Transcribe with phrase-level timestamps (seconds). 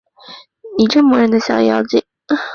[0.79, 2.01] 你这磨人的小妖精